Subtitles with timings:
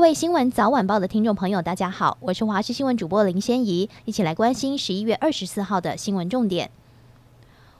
[0.00, 6.70] 各位新闻早晚报的听众朋友，大家好，我是华视新闻主播林仙怡，一起来关心十一月二十四号的新闻重点。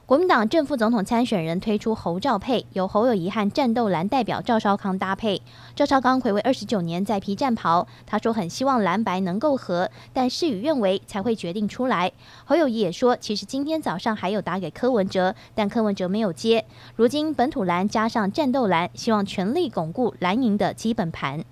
[0.05, 5.41] 国民党正副总统参选人推出侯赵配，由侯友谊和战斗蓝代表赵少康搭配。
[5.75, 12.13] 赵少康睽违二十九年再披战袍，他说很希望蓝白能够和，但事与愿违才会决定出来。
[12.45, 16.67] 侯友谊也说，其实今天早上还有打给柯文哲，但柯文哲没有接。
[16.97, 21.43] 如今本土蓝加上战斗蓝，希望全力巩固蓝营的基本盘。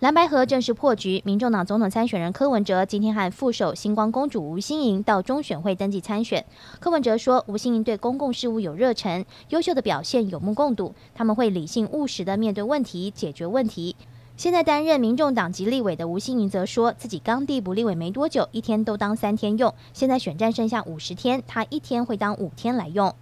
[0.00, 6.44] 蓝白合正式破局，民众党总统参选人柯文哲今天和副手星光公主吴欣盈到中选会登记参选。
[6.78, 13.96] 柯文哲说，吴欣盈对公共事务有热忱，优秀的表现有目共睹，他们会理性务实的面对问题，解决问题。
[14.36, 23.12] 现在担任民众党籍立委的吴欣盈则说自己刚递补立委没多久，一天都当三天用，现在选战剩下五十天，他一天会当五天来用。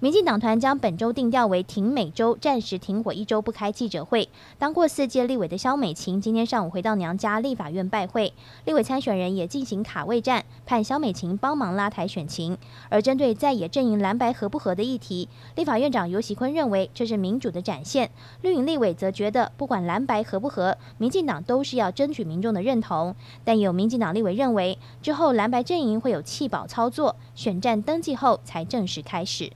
[0.00, 4.28] 民进党团将本周定调为停每周，暂时停火一周不开记者会。
[4.56, 8.32] 当过四届立委的萧美琴今天上午回到娘家立法院拜会，
[8.64, 12.56] 立委参选人也进行卡位战，盼萧美琴帮忙拉抬选情。
[12.88, 18.08] 而针对在野阵营蓝白合不合的议题，立法院长游锡堃认为这是民主的展现。
[18.42, 23.16] 绿营立委则觉得不管蓝白合不合，民进党都是要争取民众的认同。
[23.44, 29.50] 但有民进党立委认为，之后蓝白阵营会有弃保操作，选战登记后才正式开始。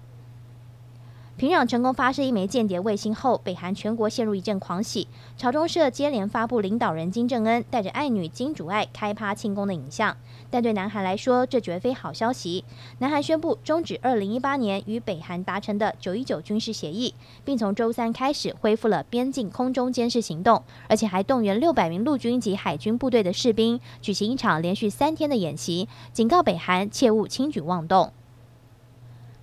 [1.38, 5.08] 平壤成功发射一枚间谍卫星后，北韩全国陷入一阵狂喜。
[5.36, 10.16] 朝中社接连发布领导人金正恩带着爱女金主爱开趴庆功的影像，
[10.50, 12.64] 但对南韩来说，这绝非好消息。
[12.98, 17.12] 南韩宣布终止二零一八年与北韩达成的九一九军事协议，
[17.44, 28.12] 并从周三开始恢复了边境空中监视行动，而且还动员六百名陆军及海军部队的士兵，举行一场连续三天的演习，警告北韩切勿轻举妄动。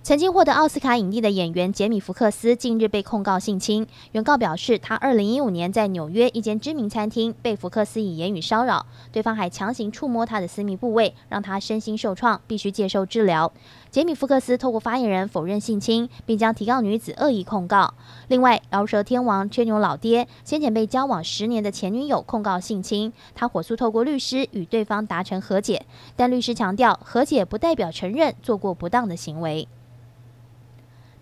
[0.02, 3.86] 曾经获得奥斯卡影帝的演员杰米·福克斯近日被控告性侵。
[4.12, 13.52] 原告表示，他2015年在纽约一间知名餐厅被福克斯以言语骚扰，对方还强行触摸他的私密部位，让他身心受创，必须接受治疗。
[13.90, 17.92] 杰米·福克斯透过发言人否认性侵，并将提告女子恶意控告。
[18.28, 25.84] 另外，饶舌天王吹牛老爹先前被交往十年的前女友控告性侵，他火速透过律师与对方达成和解，
[26.16, 29.68] 但律师强调，和解不代表承认做过不当的行为。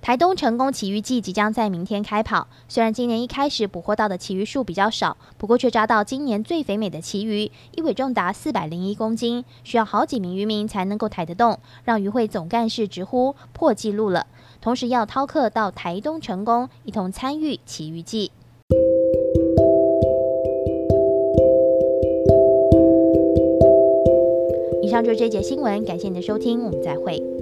[0.09, 2.49] 台东成功奇鱼季即将在明天开跑。
[2.67, 14.27] 虽然今年一开始捕获到的旗鱼数比较少，不过却抓到今年最肥美的旗鱼，一尾重达四百零一公斤，需要好几名渔民才能够抬得动，让渔会总干事直呼破纪录了。
[14.63, 18.33] 同时要饕客到台东成功一同参与奇鱼季。
[24.81, 27.38] 以上就是这节新闻，感谢你的收听，我们再会。